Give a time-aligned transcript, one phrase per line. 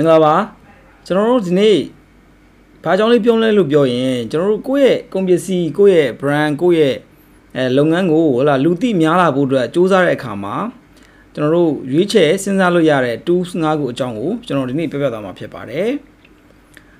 [0.00, 0.34] င်္ဂလာပါ
[1.06, 1.78] ကျွန်တော်တို့ဒီနေ့
[2.84, 6.96] ဘာကြောင့်လေးပြောလဲလို့ပြောရင်ကျွန်တော်တို့ကိုယ့်ရဲ့ကုန်ပစ္စည်းကိုယ့်ရဲ့ brand ကိုယ့်ရဲ့
[7.56, 10.54] အဲလုပ်ငန်းကိုဟလာလူသိများလာဖို့အတွက်စူးစမ်းတဲ့အခါမှာ
[11.34, 15.90] ကျွန်တော်တို့ရွေးချယ်စဉ်းစားလို့ရတဲ့ tools ၅ခုအကြောင်းကိုကျွန်တော်ဒီနေ့ပြောပြသွားမှာဖြစ်ပါတယ်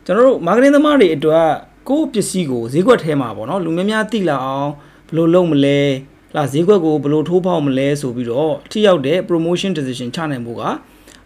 [0.04, 1.46] ကျွန်တော်တို့ marketing သမားတွေအတွက်
[1.88, 4.70] ကိုယ့်ပစ္စည်းကိုဈေးကွက်ထဲမှာပေါ့နော်လူများများသိလာအောင်
[5.08, 5.80] ဘယ်လိုလုပ်မလဲ
[6.36, 10.62] လာဈေးကွက်ကိုဘယ်လိုထိုးဖောက်မလဲဆိုပြီးတော့ထိရောက်တဲ့ promotion decision ချနိုင်ဖို့က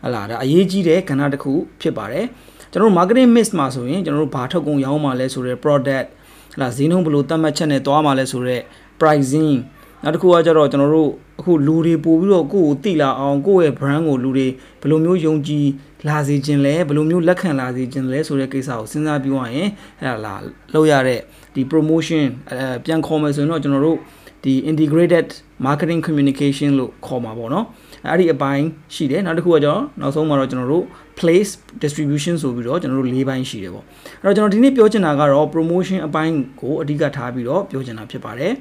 [0.05, 2.27] ဟလာဒါအရေးကြီးတဲ့ကဏ္ဍတစ်ခုဖြစ်ပါတယ်
[2.71, 6.07] ကျွန်တော်တို့ marketing mix မှာဆိုရင်ကျွန်တော်တို့ဘာထုတ်ကုန်ရောင်းမှာလဲဆိုတဲ့ product
[6.55, 8.61] ဟလာဈေးနှုန်းဘယ်လိုသတ်မှတ်ချက်နဲ့သွားမှာလဲဆိုတဲ့
[9.01, 9.55] pricing
[10.03, 14.47] နောက်တစ်ခုကကျတော့ကျွန်တော်တို့အခုလူတွေပို့ပြီးတော့ကိုယ့်ကိုသိလာအောင်ကိုယ့်ရဲ့ brand ကိုလူတွေ
[14.81, 15.67] ဘယ်လိုမျိုးယုံကြည်
[16.09, 19.69] လာစေခြင်းလဲဘယ်လိုမျိုးလက်ခံလာစေခြင်းလဲဆိုတဲ့ကိစ္စကိုစဉ်းစားပြီးသွားရင်
[20.01, 20.35] အဲ့ဒါလာ
[20.73, 21.21] လောက်ရတဲ့
[21.55, 23.99] ဒီ promotion အဲပြန်ခေါ်မယ်ဆိုရင်တော့ကျွန်တော်တို့
[24.45, 25.29] ဒီ integrated
[25.67, 27.67] marketing communication လို့ခေါ်မှာပေါ့နော်
[28.09, 30.85] အဲ့ဒီအပိုင်းရှိတယ်နောက်တစ်ခုကကျတော့နောက်ဆုံးမှာတော့ကျွန်တော်တို့
[31.19, 31.53] place
[31.83, 33.85] distribution ဆိုပြီးတော့ကျွန်တော်တို့၄ပိုင်းရှိတယ်ပေါ့
[34.23, 38.53] အဲ့တော့ကျွန်တော်ဒီနေ့ပြောချင်တာကတော့ promotion အပိုင်းကိုအဓိကထားပြီးတော့ပြောချင်တာဖြစ်ပါတယ်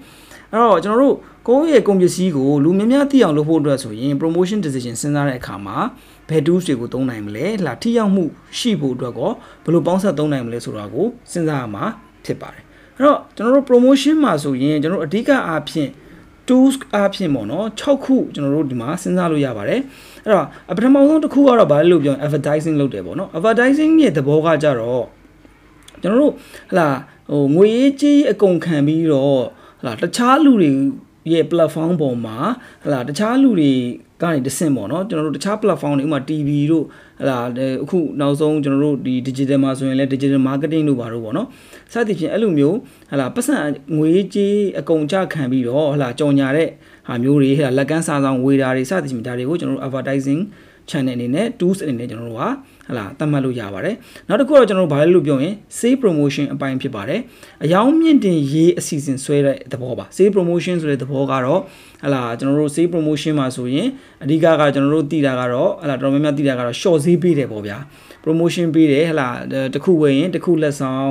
[0.51, 1.15] အဲ့တော့ကျွန်တော်တို့
[1.47, 5.77] ကိုယ့်ရဲ့ကုန်ပစ္စည်းကိုလူများများသိအောင်လုပ်ဖို့အတွက်ဆိုရင် promotion decision စဉ်းစားတဲ့အခါမှာ
[6.29, 8.23] ဘယ် tools တွေကိုသုံးနိုင်မလဲလာထိရောက်မှု
[8.59, 9.31] ရှိဖို့အတွက်ကော
[9.63, 11.85] ဘယ်လိုပေါင်းစပ်သုံးနိုင်မလဲဆိုတာကိုစဉ်းစားရမှာ
[12.25, 12.63] ဖြစ်ပါတယ်
[12.97, 15.89] အဲ့တော့ကျွန်တော်တို့ promotion မှာဆိုရင်ကျွန်တော်တို့အဓိကအားဖြင့်
[16.47, 19.81] tools အားဖြင့်ပေါ့နော်6ခုကျွန်တော်တို့ဒီမှာစဉ်းစားလို့ရပါတယ်
[20.23, 25.05] အဲ့တော့ပထမဆုံးတစ်ခုကတော့ဘာလဲလို့ပြောရင် advertising လုပ်တယ်ပေါ့နော် advertising ရဲ့သဘောကကြတော့
[26.01, 26.33] ကျွန်တော်တို့
[26.71, 26.87] ဟလာ
[27.31, 29.41] ဟိုငွေရေးကြေးအကုန်ခံပြီးတော့
[29.79, 30.71] ဟလာတခြားလူတွေ
[31.31, 32.37] ရဲ့ platform ပေါ်မှာ
[32.83, 33.71] ဟလာတခြားလူတွေ
[34.21, 36.85] ကနေတဆင့်ပေါ့နော်ကျွန်တော်တို့တခြား platform တွေဥပမာ TV တို့
[37.19, 37.37] ဟလာ
[37.83, 41.47] အခုနောက်ဆုံးကျွန်တော်တို့ဒီ digital မှာဆိုရင်လည်း digital marketing တို့ပါတော့ပေါ့နော်
[41.91, 42.77] စသဖြင့်အဲ့လိုမျိုး
[43.11, 43.57] ဟလာပတ်စံ
[43.97, 46.69] ငွေကြေးအကုန်ကြခံပြီးတော့ဟလာကြော်ညာတဲ့
[47.07, 50.41] ဟာမျိုးတွေဟလာလက်ကမ်းစာဆောင်ဝေတာတွေစသဖြင့်ဒါတွေကိုကျွန်တော်တို့ advertising
[50.89, 52.43] channel အနေနဲ့ tools အနေနဲ့ကျွန်တော်တို့က
[52.87, 53.95] ဟလာသတ်မှတ်လို့ရပါတယ်
[54.27, 57.19] နောက်တစ်ခုတော့ကျွန်တော်တို့ဘာလဲလို့ပြောရင် sale promotion အပိုင်းဖြစ်ပါတယ်
[57.63, 61.61] အယောင်းမြင့်တင်ရေးအစီအစဉ်ဆွဲတဲ့သဘောပါ sale promotion ဆိုတဲ့သဘောကတော့
[62.05, 63.87] ဟလာကျွန်တော်တို့ sale promotion မှာဆိုရင်
[64.23, 67.77] အဓိကကကျွန်တော်တို့သိတာကတော့ဟလာတော်တော်များများသိတာကတော့ short ဈေးပေးတယ်ပေါ့ဗျာ
[68.23, 69.27] promotion ပေးတယ်ဟလာ
[69.73, 71.09] တခုဝယ်ရင်တခုလက်ဆောင်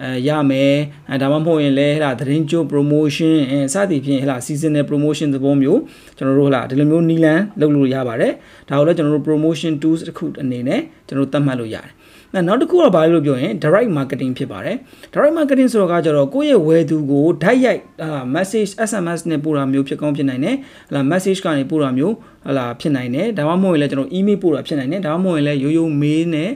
[0.00, 0.74] အဲရမယ်
[1.10, 5.80] အဲဒါမှမဟုတ်ရင်လည်းဟလာသတင်းကြို promotion အဲစသည်ဖြင့်ဟလာ seasonal promotion သဘောမျိုး
[6.16, 8.32] ကျွန်တော်တို့ဟလာဒီလိုမျိုးနီလန်လုပ်လို့ရပါတယ်
[8.68, 14.76] ဒါကိုလည်းကျွန်တော်တို့ promotion tools တစ်ခုအနေနဲ့ကျွန်တော်တို့သတ်မှတ်လို့ရတယ်နောက်တစ်ခုကဘာလို့ပြောရင် direct marketing ဖြစ်ပါတယ်
[15.12, 20.56] direct marketing ဆိုတော့ကကြတော့ကိုယ့်ရဲ့ဝယ်သူကိုဓာတ်ရိုက်ဟာ message SMS နဲ့ပို့တာမျိုးဖြစ်ကောင်းဖြစ်နိုင်တယ်
[20.88, 22.14] ဟလာ message ကနေပို့တာမျိုး
[22.46, 26.50] ဟလာဖြစ်နိုင်တယ်ဒါမှမဟုတ်ရင်လည်းကျွန်တော် email ပို့တာဖြစ်နိုင်တယ်ဒါမှမဟုတ်ရင်လည်းရိုးရိုး mail နဲ့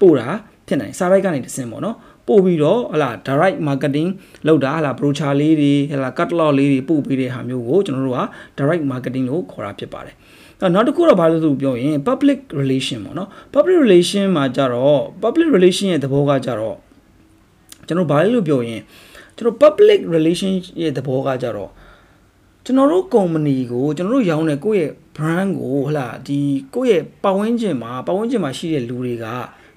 [0.00, 0.28] ပို့တာ
[0.68, 1.96] ဖြစ်နိုင်စာရိုက်ကနေတဆင့်ပေါ့နော်
[2.30, 4.08] ပို့ပြီးတော့ဟလာ direct marketing
[4.46, 8.22] လုပ်တာဟလာ brochure လေးတွေဟလာ catalog လေးတွေပို့ပေးတဲ့ဟာမျိုးကိုကျွန်တော်တို့က
[8.58, 10.14] direct marketing လို့ခေါ်တာဖြစ်ပါတယ်
[10.74, 16.76] နောက်တစ်ခုတော့ဘာလို့ဆိုပြောရင် public relation ပေါ့နော် public relation မှာကြတော့ public relation ရဲ့သဘောကကြတော့
[17.86, 18.82] ကျွန်တော်ဘာလဲလို့ပြောရင်
[19.36, 20.50] ကျွန်တော် public relation
[20.82, 21.70] ရဲ့သဘောကကြတော့
[22.64, 26.40] ကျွန်တော်တို့ company ကိုကျွန်တော်တို့ရောင်းတဲ့ကိုယ့်ရဲ့ brand ကိုဟလာဒီ
[26.74, 29.26] ကိုယ့်ရဲ့ပတ်ဝန်းကျင်မှာပတ်ဝန်းကျင်မှာရှိတဲ့လူတွေက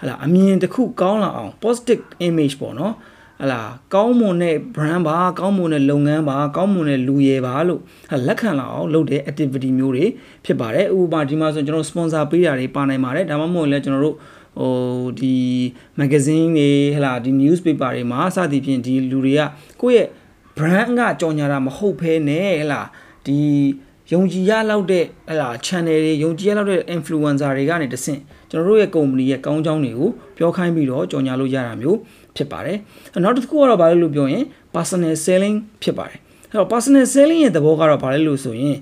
[0.03, 2.93] ဟလာအမြင်တစ်ခုကောင်းလာအောင် positive image ပေါ့နော်
[3.41, 3.61] ဟလာ
[3.93, 7.81] ကောင်းမွန်တဲ့ brand ပါကောင်းမွန်တဲ့လုပ်ငန်းပါကောင်းမွန်တဲ့လူရယ်ပါလို့
[8.27, 10.05] လက်ခံလာအောင်လုပ်တဲ့ activity မျိုးတွေ
[10.45, 14.17] ဖြစ်ပါတယ်ဥပမာဒီမှာဆိုကျွန်တော် sponsor ပေးတာတွေပါနိုင်ပါတယ်ဒါမှမဟုတ်လည်းကျွန်တော်တို့
[14.59, 15.35] ဟိုဒီ
[15.99, 19.41] magazine တွေဟလာဒီ newspaper တွေမှာစသည်ဖြင့်ဒီလူတွေက
[19.81, 20.07] ကိုယ့်ရဲ့
[20.57, 22.81] brand ကကြော်ညာတာမဟုတ်ဘဲနဲ့ဟလာ
[23.25, 23.39] ဒီ
[24.11, 28.19] ယုံကြည်ရလောက်တဲ့ဟလာ channel တွေယုံကြည်ရလောက်တဲ့ influencer တွေကနေတဆင့်
[28.51, 31.97] ကျွန်တော်တို့ရဲ့ company ရဲ့ကောင်းကြောင်းတွေကိုပြောခိုင်းပြီးတော့ကြော်ညာလို့ရတာမျိုး
[32.35, 32.77] ဖြစ်ပါတယ်
[33.23, 34.43] နောက်တစ်ခုကတော့ဘာလဲလို့ပြောရင်
[34.75, 36.17] personal selling ဖြစ်ပါတယ်
[36.49, 38.77] အဲ့တော့ personal selling ရဲ့သဘောကတော့ဘာလဲလို့ဆိုရင်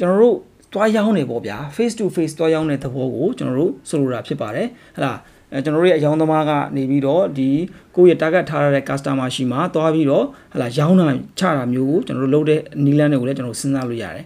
[0.00, 0.36] ကျွန်တော်တို့
[0.72, 4.66] တွားရောင်းနေပေါ့ဗျာ face to face တွားရောင်းတဲ့သဘောကိုကျွန်တော်တို့ဆိုလိုတာဖြစ်ပါတယ်
[4.96, 5.12] ဟလာ
[5.52, 7.50] အဲကျွန်တော်တို့ရဲ့အယောင်းသမားကနေပြီးတော့ဒီ
[7.96, 11.04] ကိုယ့်ရဲ့ target ထားရတဲ့ customer ရှိမှသွားပြီးတော့ဟလာရောင်းတာ
[11.38, 14.24] ချတာမျိုးကိုကျွန်တော်တို့လုပ်တဲ့နီလန်းတွေကိုလည်းကျွန်တော်စဉ်းစားလို့ရတယ်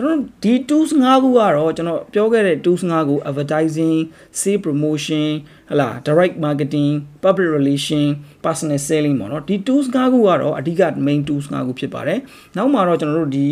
[0.00, 3.98] ကျွန်တော်ဒီ tools ၅ခုကတော့ကျွန်တော်ပြောခဲ့တဲ့ tools ၅ခု advertising
[4.40, 5.26] sale promotion
[5.70, 6.92] ဟလာ direct marketing
[7.24, 8.04] public relation
[8.44, 12.18] personal selling ပေါ့နော်ဒီ tools ၅ခုကတော့အဓိက main tools ၅ခုဖြစ်ပါတယ်
[12.56, 13.46] နောက်မှာတော့ကျွန်တော်တို့ဒီ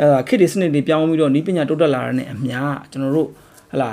[0.00, 2.58] အဲခေတ်ဒီစနစ်တွေပြောင်းပြီးတော့ဤပညာတိုးတက်လာတဲ့အမျှ
[2.90, 3.28] ကျွန်တော်တို့
[3.72, 3.92] ဟလာ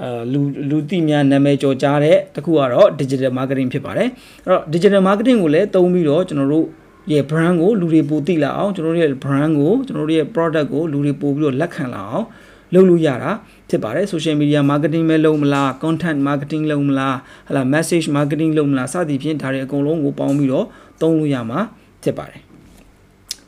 [0.00, 4.08] အဲလူလူသိများနာမည်ကျော်ကြားတဲ့တခုကတော့ digital marketing ဖြစ်ပါတယ်
[4.44, 6.66] အဲ့တော့ digital marketing ကိုလည်းသုံးပြီးတော့ကျွန်တော်တို့
[7.12, 12.26] ရဲ့ brand ကိုလူတွေပိုသိလာအောင်ကျွန်တော်တို့ရဲ့ brand ကိုကျွန်တော်တို့ရဲ့ product ကိုလူတွေပို့ပြီးတော့လက်ခံလာအောင်
[12.74, 13.30] လုပ်လို့ရတာ
[13.68, 17.16] ဖြစ်ပါတယ် social media marketing ပဲလုပ်မလား content marketing လုပ်မလား
[17.48, 20.66] ဟလာ message marketing လုပ်မလားစသည်ဖြင့်ဒါတွေအကုန်လုံးကိုပေါင်းပြီးတော့
[21.00, 21.60] သုံးလို့ရမှာ
[22.02, 22.40] ဖြစ်ပါတယ်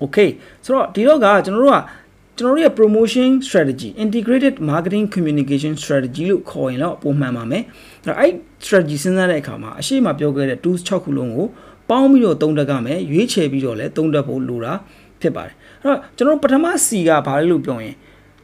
[0.03, 0.29] okay
[0.65, 1.79] ဆိုတော့ဒီတော့ကကျွန်တော်တို့က
[2.39, 7.65] ကျွန်တော်တို့ရဲ့ promotion strategy integrated marketing communication strategy လို့ခေါ်ရင်တော့ပုံမှန်ပါမယ်
[8.21, 8.33] အဲ့
[8.65, 11.47] strategy စဉ်းစားတဲ့အခါမှာအရှိမပြောခဲ့တဲ့ tools 6ခုလုံးကို
[11.91, 14.73] ပေါင်းပြီးတော့သုံးတတ်ကြမယ်ရွေးချယ်ပြီးတော့လည်းသုံးတတ်ဖို့လိုတာ
[15.21, 17.95] ဖြစ်ပါတယ်အဲ့တော့ကျွန်တော်ပထမ C ကဘာလဲလို့ပြောရင်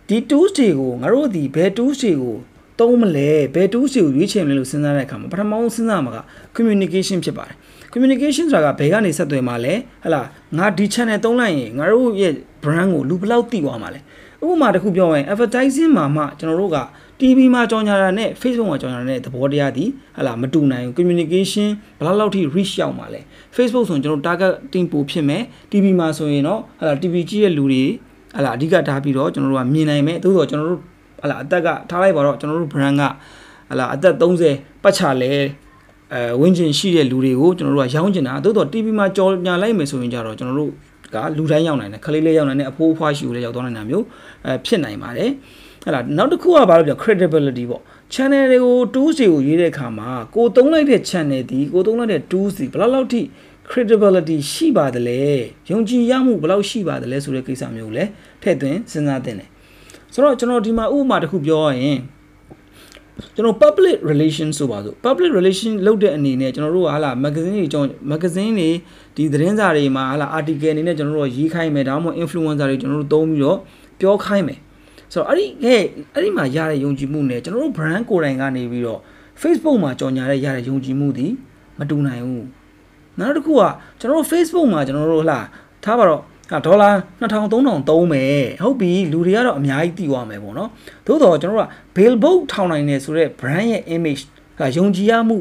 [0.08, 2.36] ဒီ tools တွေကိုငါတို့ဒီဘယ် tools တွေကို
[2.80, 6.18] သုံးမလဲဘယ် tools တွေကိုရွေးချယ်မလဲလို့စဉ်းစားတဲ့အခါမှာပထမဆုံးစဉ်းစားမှာက
[6.56, 7.56] communication ဖြစ်ပါတယ်
[7.92, 9.74] communication ဆိုတာကဘယ်ကနေဆက်သွယ်မှာလဲ
[10.04, 10.22] ဟလာ
[10.58, 12.32] ငါဒီ channel သုံးလိုက်ရင်ငါတို့ရဲ့
[12.62, 14.00] brand ကိုလူဘယ်လောက်သိသွားမှာလဲ
[14.44, 16.78] ဥပမာတစ်ခုပြောရင် advertising မှာမှကျွန်တော်တို့က
[17.20, 19.84] TV မှာကြော်ညာတာနဲ့ Facebook မှာကြော်ညာတာနဲ့သဘောတရားဒီ
[20.16, 21.68] ဟလာမတူနိုင်ဘူး communication
[21.98, 23.20] ဘယ်လောက်လောက်ထိ reach ရောက်မှာလဲ
[23.56, 25.42] Facebook ဆိုရင်ကျွန်တော် targeting ပိုဖြစ်မယ်
[25.72, 27.84] TV မှာဆိုရင်တော့ဟလာ TV ကြည့်တဲ့လူတွေ
[28.36, 30.80] ဟလာအဓိကထားပြီးတော့ကျွန်တော်တို့ကမြင်နိုင်မယ်သို့တော့ကျွန်တော်တို့
[31.22, 33.02] ဟလာအသက်ကထားလိုက်ပါတော့ကျွန်တော်တို့ brand က
[33.70, 35.32] ဟလာအသက်30ပတ်ချလဲ
[36.14, 40.72] အဲဝင်းကျင်ရှိတဲ့လူတွေကိုကျွန်တော်တို့ကရောင်းကျင်တာသို့တော့ TV မှာကြော်ညာလိုက်မယ်ဆိုရင်ကြတော့ကျွန်တော်တို့
[41.14, 44.04] ကလူတိုင်းရောက်နိုင်တယ်ခလေးလေးရောက်နိုင်တယ်အဖိုးအဖွားရှိကိုလည်းရောက်သွားနိုင်တာမျိုး
[44.46, 45.30] အဲဖြစ်နိုင်ပါတယ်
[45.88, 47.82] ဟဲ့လားနောက်တစ်ခုကဘာလို့ပြော credibility ပေါ့
[48.14, 53.20] channel တွေကို tools တွေကိုရေးတဲ့အခါမှာကိုသုံးလိုက်တဲ့ channel ဒီကိုသုံးလိုက်တဲ့ tools ဒီဘယ်လောက်လောက်ထိ
[53.70, 55.20] credibility ရှိပါတယ်လဲ
[55.70, 58.10] ယုံကြည်ရမှုဘယ်လောက်ရှိပါတယ်လဲဆိုတဲ့ကိစ္စမျိုးကိုလည်း
[58.42, 59.48] ထည့်သွင်းစဉ်းစားသင့်တယ်
[60.12, 61.98] ဆိုတော့ကျွန်တော်ဒီမှာဥပမာတစ်ခုပြောရရင်
[63.34, 68.70] ကျွန်တော် public relation ဆိုပါစို့ public relation လုပ်တဲ့အနေနဲ့ကျွန်တော်တို့ကဟာလာ magazine တွေကျွန်တော် magazine တွေ
[69.16, 73.58] ဒီသတင်းစာတွေမှာဟာလာ article အနေနဲ့ကျွန်တော်တို့ရေးခိုင်းမယ်ဒါမှမဟုတ် influencer တွေကျွန်တော်တို့သုံးပြီးတော့
[74.00, 74.58] ပြောခိုင်းမယ်
[75.12, 75.82] ဆိုတော့အဲ့ဒီဟဲ့
[76.14, 79.00] အဲ့ဒီမှာရတဲ့ယုံကြည်မှုနဲ့ကျွန်တော်တို့ brand ကိုယ်တိုင်ကနေပြီးတော့
[79.42, 81.26] Facebook မှာကြော်ညာတဲ့ရတဲ့ယုံကြည်မှုဒီ
[81.78, 82.46] မတူနိုင်ဘူး
[83.18, 83.62] နောက်တစ်ခုက
[84.00, 85.40] ကျွန်တော်တို့ Facebook မှာကျွန်တော်တို့ဟလာ
[85.84, 86.90] ထားပါတော့ဟာဒေါ်လာ
[87.20, 90.70] 2000 3000သုံးမယ်ဟုတ်ပြီလူတွေကတော့အများကြီးတည်သွားမယ်ပေါ့နော်
[91.06, 94.22] သို့တော့ကျွန်တော်တို့က billboard ထောင်နိုင်နေဆိုတော့ brand ရဲ့ image
[94.58, 95.36] ဟာယုံကြည်ရမှု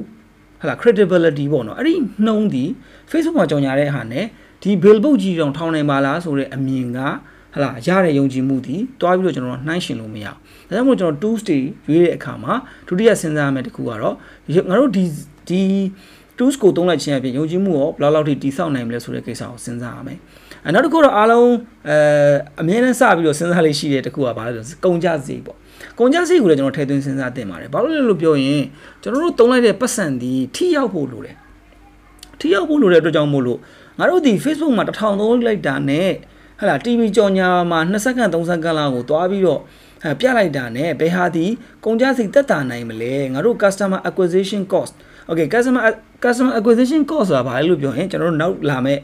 [0.62, 1.94] ဟာ credibility ပေါ့နော်အဲ့ဒီ
[2.26, 2.64] နှုံးဒီ
[3.12, 4.26] Facebook မှာကြော်ညာတဲ့ဟာနဲ့
[4.64, 7.00] ဒီ billboard ကြီးတောင်ထောင်နိုင်ပါလားဆိုတဲ့အမြင်က
[7.54, 10.28] ဟလာရတဲ့ယုံကြည်မှုဒီတွားပြီးတော့ကျွန်တော်နှိုင်းရှင်လို့မရ
[10.70, 11.58] ဘူးဒါကြောင့်မို့ကျွန်တော် tools တွေ
[11.88, 12.54] ရွေးတဲ့အခါမှာ
[12.88, 14.16] ဒုတိယစဉ်းစားရမယ့်တစ်ခုကတော့
[14.70, 15.06] ငါတို့ဒီ
[15.50, 15.62] ဒီ
[16.38, 20.20] tools ကိုသုံးလိုက်ခြင်းအပြင်ယုံကြည်မှုရောဘယ်လောက်လောက်ထိတိဆောက်နိုင်မလဲဆိုတဲ့ကိစ္စကိုစဉ်းစားရမယ်
[20.66, 21.50] အဲနောက်တစ်ခုတော့အားလုံး
[21.90, 21.98] အဲ
[22.62, 25.58] အမြဲတမ်းစပြီးတော့စဉ်းစားလေးရှိတဲ့တစ်ခုကဘာလဲဆိုကုန်ကြစည်ပေါ့
[26.00, 28.64] ကုန်ကြစည်ကိုလည်းကျွန်တော်ထည့်သွင်းစဉ်းစားတင်ပါတယ်ဘာလို့လဲလို့ပြောရင်
[29.02, 31.36] ကျွန်တော်တို့သုံးလိုက်တဲ့ပတ်စံဒီထိရောက်ဖို့လိုတယ်
[32.40, 33.60] ထိရောက်ဖို့လိုတဲ့အတွက်ကြောင့်မို့လို့
[34.00, 36.10] ငါတို့ဒီ Facebook မှာတစ်ထောင်သုံးလိုက်တာနဲ့
[36.60, 39.62] ဟလာ TV ကြော်ညာမှာ2စက္ကန့်3စက္ကန့်လောက်ကိုတွားပြီးတော့
[40.04, 41.46] အဲပြလိုက်တာနဲ့ဘယ်ဟာဒီ
[41.86, 44.94] ကုန်ကြစည်တက်တာနိုင်မလဲငါတို့ customer acquisition cost
[45.30, 45.82] okay customer
[46.24, 49.00] customer acquisition cost ဆိုတာဘာလဲလို့ပြောရင်ကျွန်တော်တို့နောက်လာမဲ့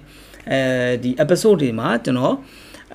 [0.52, 0.60] အဲ
[1.04, 2.36] ဒီ episode တွေမှာကျွန်တော်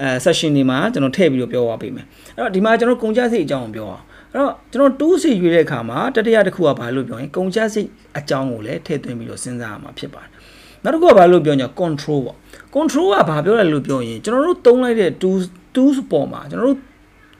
[0.00, 2.06] အဲ session တွေမှာကျွန်တော်ထည့်ပြီးတော့ပြောသွားပေးမယ်
[2.37, 4.02] အဲ့တော့ဒီမှာကျွန်တော်ကုန်ကြစိတ်အကြောင်းပြောအောင်
[4.32, 7.88] အဲ့တော့ကျွန်တော်2စီရွေးတဲ့အခါမှာတတိယတစ်ခုကဘာလို့ပြောရင်ကုန်ကြစိတ်
[8.19, 10.38] အကြောင်းကိုလည်းထည့်သွင်းပြီးတော့စဉ်းစားရမှာဖြစ်ပါတယ်
[10.84, 12.36] နောက်တစ်ခုကဘာလို့ပြောညာ control ပေါ့
[12.75, 15.44] control ကဘာပြောလဲလို့ပြောရင်ကျွန်တော်တို့သုံးလိုက်တဲ့ tools
[15.75, 16.78] tools ပေါ်မှာကျွန်တော်တို့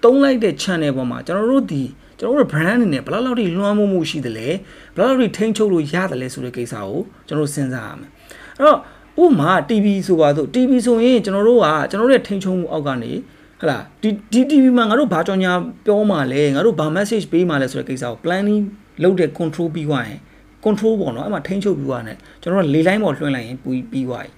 [0.05, 1.83] သုံးလိုက်တဲ့ channel ပေါ်မှာကျွန်တော်တို့ဒီ
[2.19, 4.49] ကျွန်တော်တို့ brand အနေနဲ့ဘယ်လောက်လောက်ထိလွှမ်းမိုးမှုရှိသလဲ
[4.97, 8.11] ဘယ်လောက်လောက်ထိထိန်းချုပ်လို့ရတယ်လဲဆိုတဲ့ကိစ္စကိုကျွန်တော်တို့စဉ်းစားရမယ်
[8.57, 8.79] အဲ့တော့
[9.23, 13.13] ဥမာ TV ဆိုပါစို့ TV ဆိုရင်ကျွန်တော်တို့ကကျွန်တော်တို့ရဲ့ထိန်းချုပ်မှုအောက်ကနေ
[13.61, 15.53] ဟလာဒီဒီ TV မှာငါတို့ဘာကြောင်ညာ
[15.87, 18.63] ပြောမှလဲငါတို့ဘာ message ပေးမှလဲဆိုတဲ့ကိစ္စကို planning
[19.03, 20.21] လုပ်တဲ့ control ပြီးသွားရင်
[20.65, 24.31] control ပေါ့နော်အဲ့မှာထိန်းချုပ်ပြီးွားနဲ့ကျွန်တော်တို့လေလိုင်းပေါ်လွှင့်လိုက်ရင်ပြီးပြီးွားပြီ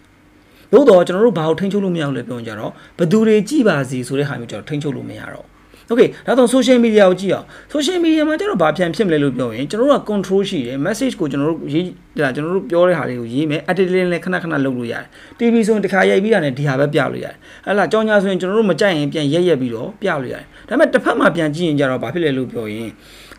[0.73, 5.47] သို့တော့ကျွန်တော်တို့ဘာကိုထိန်းချုပ်လို့မရဘူးလဲပြောကြတော့ဘသူတွေကြည်ပါစီဆိုတဲ့ဟာမျိုးကျွန်တော်ထိန်းချုပ်လို့မရတော့
[5.93, 11.85] Okay ဒါတော့ social media ကိုကြည့်အောင် social media မှာကျတော့ဘာပြန်ဖြစ်မလဲလို့ပြောရင်ကျွန်တော်တို့က control ရှိတယ် message ကိုကျွန်တော်တို့ရေး
[12.19, 15.05] ဒါကျွန်တော်တို့ပြောတဲ့ဟာတွေကိုရေးမယ် editing လည်းခဏခဏလုပ်လို့ရတယ်
[15.39, 22.91] TV ဆိုရင်တစ်ခါရိုက်ပြီးတာနဲ့ဒီဟာပဲပြလို့ရတယ်အဲ့လားကြောင်ညာဆိုရင်ကျွန်တော်တို့မကြိုက်ရင်ပြန်ရက်ရက်ပြီးတော့ပြလို့ရတယ်ဒါပေမဲ့တစ်ဖက်မှာပြန်ကြည့်ရင်ကျတော့ဘာဖြစ်လဲလို့ပြောရင်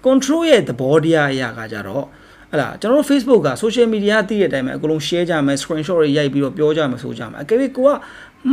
[0.06, 2.06] control ရဲ့သဘောတရားအရာကကြတော့
[2.52, 7.90] ဟလာကျွန်တော်တို့ Facebook က social media သိတဲ့အတိုင်းပဲအကုန်လုံး share ကြမယ် screenshot တွေရိုက်ပြီးတော့ပြောကြမယ်ဆိုကြမယ်အကယ်၍ကိုက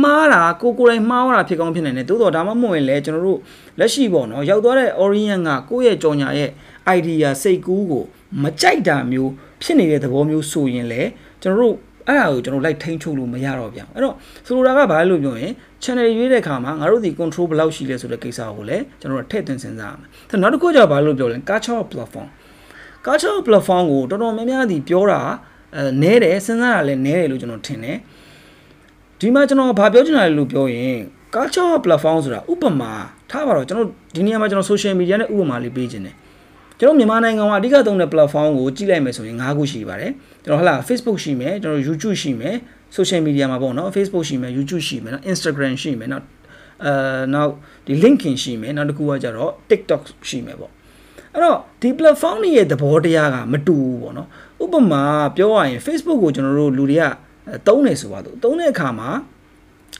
[0.03, 3.39] မှားတာကိုကိုယ်တိုင်မှားတာဖြစ်ကောင်းဖြစ်နိုင်တယ်သို့တော့ဒါမှမဟုတ်ရင်လည်းကျွန်တော်တို့
[3.79, 6.49] လက်ရှိပေါ့နော်ရောက်သွားတဲ့ Orient ကကိုယ့်ရဲ့ကြော်ညာရဲ့
[6.97, 8.03] idea စိတ်ကူးကို
[8.43, 11.09] မကြိုက်တာမျိုးဖြစ်နေတဲ့သဘောမျိုးဆိုရင်လည်း
[11.41, 11.75] ကျွန်တော်တို့
[12.07, 14.15] အဲ့ဒါကိုကျွန်တော်လိုက်ထိန်းချုပ်လို့မရတော့ဗျာအဲ့တော့
[14.45, 15.51] ဆိုလိုတာကဘာလဲလို့ပြောရင်
[15.83, 22.27] channel ရွေးတဲ့အခါမှာငါတို့ဒီ control ဘယ်လောက်ရှိလဲဆိုတဲ့ကိစ္စကိုလည်းကျွန်တော်တို့ထည့်သွင်းစဉ်းစားရမယ်။ဒါနောက်တစ်ခုကျတော့ဘာလို့ပြောလဲ culture platform
[23.05, 25.21] culture platform ကိုတော်တော်များများဒီပြောတာ
[25.75, 27.97] အဲနဲတယ်စဉ်းစားတာလည်းနဲတယ်လို့ကျွန်တော်ထင်တယ်
[29.19, 30.97] ဒီမှာကျွန်တော်ဘာပြောချင်တာလဲလို့ပြောရင်
[31.35, 32.91] culture platform ဆိုတာဥပမာ
[33.31, 36.15] ထားပါတော့ကျွန်တော်ဒီနေရာမှာကျွန်တော် social media နဲ့ဥပမာလေးပေးခြင်းတယ်
[36.79, 40.11] ကျွန်တော်မြန်မာနိုင်ငံမှာအဓိကသုံးတဲ့ platform ကိုကြည့်လိုက်မယ်ဆိုရင်၅ခုရှိပါတယ်
[40.43, 42.55] ကျွန်တော်ဟလာ Facebook ရှိမယ်ကျွန်တော် YouTube ရှိမယ်
[42.95, 46.23] social media မှာပေါ့နော် Facebook ရှိမယ် YouTube ရှိမယ်နော် Instagram ရှိမယ်နော်
[46.85, 46.93] အဲ
[47.33, 47.51] နောက်
[47.85, 50.71] ဒီ LinkedIn ရှိမယ်နောက်တစ်ခုကကြတော့ TikTok ရှိမယ်ပေါ့
[51.33, 54.27] အဲ့တော့ဒီ platform တွေရဲ့သဘောတရားကမတူဘူးပေါ့နော်
[54.63, 55.03] ဥပမာ
[55.35, 57.05] ပြောရရင် Facebook ကိုကျွန်တော်တို့လူတွေက
[57.67, 59.09] သုံးနေဆိုပါတော့သုံးတဲ့အခါမှာ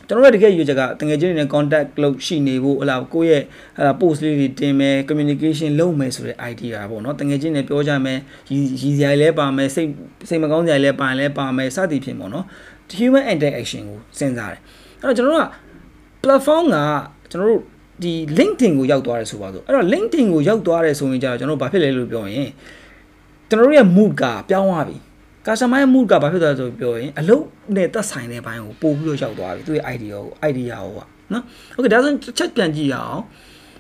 [0.08, 3.44] ကျွန်တော်တို့တကယ်ယူချက်ကတကယ်ချင်းတွေနဲ့ contact လုပ်ရှိနေဖို့ဟလာကိုယ့်ရဲ့
[3.78, 8.20] ဟလာ post လေးတွေတင်မယ် communication လုပ်မယ်ဆိုတဲ့ idea ပေါ့နော်တကယ်ချင်းတွေပြောကြမယ်
[8.52, 9.90] ရည်ရည်စရာလည်းပါမယ်စိတ်
[10.30, 12.46] စိတ်မကောင်းစရာလည်းပါရင်လည်းပါမယ်စသည်ဖြင့်ပေါ့နော်
[12.98, 14.62] human interaction ကိုစဉ်းစားတယ်
[15.02, 15.48] အဲ့တော့ကျွန်တော်တို့က
[16.24, 16.78] platform က
[17.32, 17.64] ကျွန်တော်တို့
[18.04, 22.50] ဒီ LinkedIn ကိုရောက်သွားတယ်ဆိုပါစို့အဲ့တော့ LinkedIn ကိုရောက်သွားတယ်ဆိုရင်ကြာကျွန်တော်တို့ဘာဖြစ်လဲလို့ပြောရင်
[23.50, 24.98] ကျွန်တော်တို့ရဲ့ mood ကပြောင်းသွားပြီ
[25.46, 31.44] customer ရဲ့ mood ကဘာဖြစ်သွားလဲဆိုပြောရင်အလုပ်နဲ့သက်ဆိုင်တဲ့ဘိုင်းကိုပို့ပြီးတော့ရောက်သွားပြီသူရဲ့ idea ကို idea ကိုပါနော်
[31.76, 33.24] okay ဒါဆိုရင်ချက်ပြန်ကြည့်ရအောင်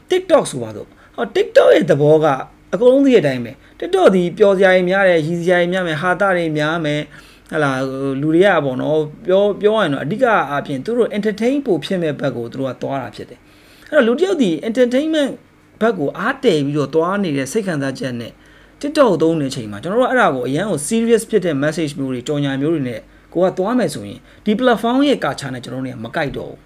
[0.10, 2.26] TikTok ဆိုပါစို့ဟော TikTok ရဲ့သဘောက
[2.74, 7.02] အကုန်လုံးသိတဲ့အတိုင်းပဲ TikTok ဒီပျော်စရာတွေများတယ်ရည်စရာတွေများမယ်ဟာတာတွေများမယ်
[7.52, 7.72] ဟလာ
[8.22, 13.40] လူတွေကပေါ့နော်ပြောပြောရရင်တော့အဓိကအားဖြင့်သူတို့ entertain ပို့ဖြစ်မဲ့ဘက်ကိုသူတို့ကသွားတာဖြစ်တယ်
[13.92, 15.34] အဲ့တော့လူတယောက်ဒီ entertainment
[15.82, 18.32] ဘက်ကိုအားတည်ပြီးတော့သွားနေတဲ့စိတ်ခံစားချက်နဲ့
[18.82, 23.00] TikTok သုံးနေချိန်မှာကျွန်တော်တို့အဲ့ဒါကိုအရန်ကို serious ဖြစ်တဲ့ message မျိုးတွေကြော်ညာမျိုးတွေနဲ့
[23.34, 26.60] ကိုကသွားမယ်ဆိုရင်ဒီ platform ရဲ့ကာချာနဲ့ကျွန်တော်တို့ကမကိုက်တော့ဘူး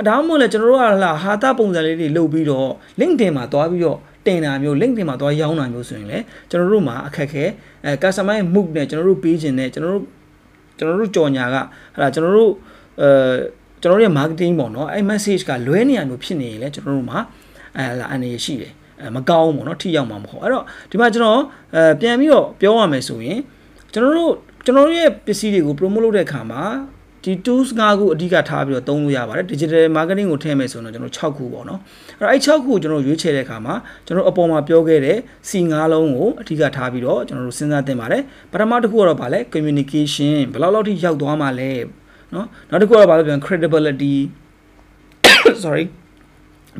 [0.00, 2.68] အဒါမှမဟုတ်လဲကျွန်တော်တို့ကလာဟာတာပုံစံလေးတွေလုပ်ပြီးတော့
[3.00, 6.18] LinkedIn မှာသွားပြီးတော့တင်တာမျိုး LinkedIn မှာသွားရောင်းတာမျိုးဆိုရင်လေ
[6.50, 7.44] ကျွန်တော်တို့မှာအခက်ခဲ
[7.84, 10.04] အဲ customer ရဲ့ move နဲ့ကျွန်တော်တို့ပေးခြင်းနဲ့ကျွန်တော်တို့
[10.78, 11.56] ကျွန်တော်တို့ကြော်ညာက
[11.94, 12.52] ဟာလာကျွန်တော်တို့
[13.00, 13.08] အဲ
[13.82, 17.18] ကျွန်တော်တို့ရဲ့ marketing ပေါ့နော်အဲ့ message ကလွဲနေရမျိုးဖြစ်နေရင်လေကျွန်တော်တို့မှာ
[17.76, 21.40] အဲလာအနေရှိတယ်အဲမကောင်းဘူးပေါ့နော်ထိရောက်မှာမဟုတ်အဲ့တော့ဒီမှာကျွန်တော်
[21.74, 23.38] အဲပြန်ပြီးတော့ပြောရမယ်ဆိုရင်
[23.92, 24.32] ကျွန်တော်တို့
[24.64, 26.62] ကျွန်တော်တို့ရဲ့ပစ္စည်းတွေကို promote လုပ်တဲ့အခါမှာ
[27.24, 31.80] ဒီ tools 5ခုအဓိကထားပြီးတော့သုံးလို့ရပါတယ် digital marketing ကိုထည့်မယ်ဆိုတော့ကျွန်တော်6ခုပေါ့နော်
[32.18, 33.74] အဲ့တော့အဲ့6ခုကိုကျွန်တော်ရွေးချယ်တဲ့အခါမှာ
[34.06, 35.18] ကျွန်တော်အပေါ်မှာပြောခဲ့တဲ့
[35.48, 41.70] C5 လုံးကိုအဓိကထားပြီးတော့ကျွန်တော်တို့စဉ်းစားသင့်ပါတယ်ပထမတစ်ခုကတော့ဗာလဲ communication ဘယ်လောက်လောက်ထိရောက်သွားမှာလဲ
[42.34, 44.14] နော်နောက်တစ်ခုကတော့ဗာလဲပြန် credibility
[45.62, 45.84] sorry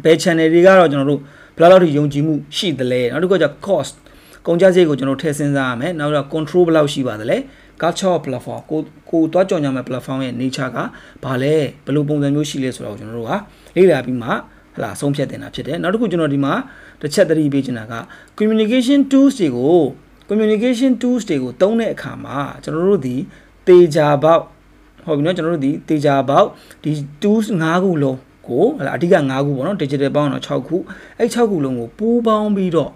[0.05, 1.21] ဘယ် channel တွေကတော့ကျွန်တော်တို့
[1.59, 3.95] ဘယ်လောက်ထိယုံကြည်မှုရှိသလဲနောက်တစ်ခုက cost
[4.47, 7.37] ကုန်ကျစရိတ်ကိုကျွန်တော်ထည့်စဉ်းစားရမယ်နောက်တော့ control ဘယ်လောက်ရှိပါသလဲ
[7.81, 10.79] culture platform ကိုကိုတွားကြော်ညာမဲ့ platform ရဲ့ nature က
[11.25, 13.33] ဘာလဲဘယ်လိုပုံစံမျိုးရှိလဲဆိုတော့ကျွန်တော်တို့က
[13.77, 14.33] လေ့လာပြီးမှဟ
[14.83, 16.55] လာဆုံးဖြတ်တင်တာဖြစ်တယ်နောက်တစ်ခုကျွန်တော်ဒီမှာ
[17.01, 17.95] တစ်ချက်သတိပေးချင်တာက
[18.39, 19.79] communication tools တွေကို
[20.29, 23.17] communication tools တွေကိုသုံးတဲ့အခါမှာကျွန်တော်တို့ဒီ
[23.69, 24.43] တေချာပေါက်
[25.09, 26.47] ဟုတ်ပြီနော်ကျွန်တော်တို့ဒီတေချာပေါက်
[26.85, 30.77] ဒီ tools 5ခုလုံးကိုဟလာအဓိက5ခုပေါ့နော် digital ပေါင်းတော့6ခု
[31.19, 32.91] အဲ့6ခုလုံးကိုပူးပေါင်းပြီးတော့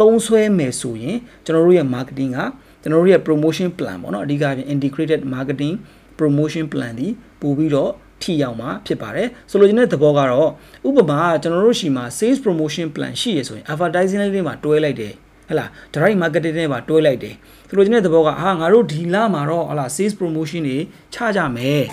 [0.00, 2.38] သုံးဆွဲမယ်ဆိုရင်ကျွန်တော်တို့ရဲ့ marketing က
[2.82, 5.74] ကျွန်တော်တို့ရဲ့ promotion plan ပေါ့နော်အဓိကပြင် integrated marketing
[6.18, 7.08] promotion plan ဒီ
[7.40, 7.90] ပို့ပြီးတော့
[8.22, 10.50] ထိရောက်မှာဖြစ်ပါတယ်ဆိုလိုချင်တဲ့သဘောကတော့
[10.88, 15.14] ဥပမာကျွန်တော်တို့ရှိမှာ sales promotion plan ရှိရဆိုရင် advertising လေးမှာတွဲလိုက်တယ်
[15.48, 17.34] ဟလာ direct marketing နဲ့ပါတွဲလိုက်တယ်
[17.68, 20.78] ဆိုလိုချင်တဲ့သဘောကဟာငါတို့ဒီလမှာတော့ဟလာ sales promotion တွေ
[21.14, 21.84] ချကြမယ်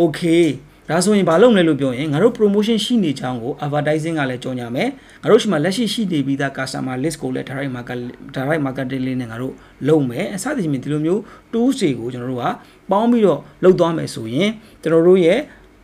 [0.00, 0.46] okay
[0.90, 4.88] ဒါဆိုရင်ဘာလုပ်လဲလို့ပြောရင်ငါတို့ promotion ရှိနေချောင်းကို advertising ကလည်းကြော်ညာမယ်
[5.22, 7.98] ငါတို့ရှိမှလက်ရှိရှိနေပြီးသား customer list ကိုလည်း direct market
[8.34, 9.54] direct marketing လေးနဲ့ငါတို့
[9.88, 11.20] လုပ်မယ်အစသဖြင့်ဒီလိုမျိုး
[11.52, 12.46] tools တွေကိုကျွန်တော်တို့က
[12.90, 14.50] ပေါင်းပြီးတော့လုပ်သွားမယ်ဆိုရင်
[14.82, 15.38] ကျွန်တော်တို့ရဲ့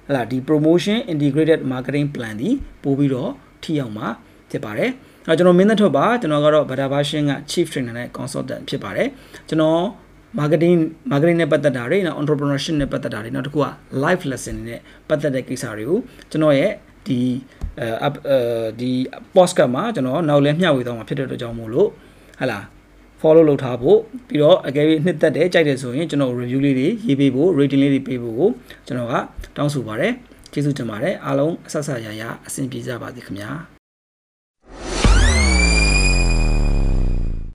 [0.09, 2.49] ဟလာဒီ promotion integrated marketing plan ဒီ
[2.83, 3.30] ပို့ပြီးတော့
[3.62, 4.06] ထိရောက်မှာ
[4.50, 4.90] ဖြစ်ပါတယ်
[5.28, 9.09] အဲကျွန်တော်မင်းသက်ထွတ်ပါကျွန်တော်ကတော့ Bada Version က Chief Trainer နဲ့ Consultant ဖြစ်ပါတယ်
[9.49, 9.81] ကျွန်တော်
[10.38, 10.78] marketing
[11.11, 13.66] marketing နဲ့ပတ်သက်တာတွေနောက် entrepreneurship နဲ့ပတ်သက်တာတွေနောက်တစ်ခုက
[14.04, 15.99] life lesson နဲ့ပတ်သက်တဲ့ကိစ္စတွေကို
[16.31, 16.73] ကျွန်တော်ရဲ့
[17.07, 17.21] ဒီ
[18.02, 18.09] အဲ
[18.81, 18.90] ဒီ
[19.37, 21.88] podcast မှာကျွန်တော်နောက်လဲမျှဝေသွားမှာဖြစ်တဲ့အတွက်ကြောင့်မို့လို့
[22.40, 22.59] ဟလာ
[23.21, 28.49] follow လုပ်ထားဖို့ပြီးတော့အကယ်၍နှစ်သက်တယ်ကြိုက်တယ်ဆိုရင်ကျွန်တော် review လေးတွေရေးပေးဖို့ rating လေးတွေပေးဖို့ကို
[28.87, 29.14] ကျွန်တော်က
[29.57, 30.12] တောင်းဆိုပါတယ်
[30.52, 33.74] ကျေးဇူးတင်ပါတယ်အားလုံးအဆက်ဆက်ရရအဆင်ပြေကြပါစေခင်ဗျာ